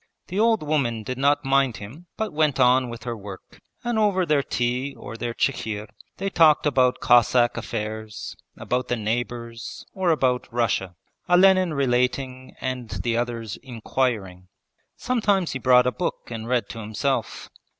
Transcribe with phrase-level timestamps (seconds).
[0.29, 4.25] The old woman did not mind him but went on with her work, and over
[4.25, 10.51] their tea or their chikhir they talked about Cossack affairs, about the neighbours, or about
[10.51, 10.95] Russia:
[11.29, 14.47] Olenin relating and the others inquiring.
[14.95, 17.51] Sometimes he brought a book and read to himself.